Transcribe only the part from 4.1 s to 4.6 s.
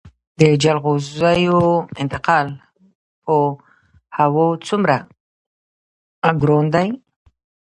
هوا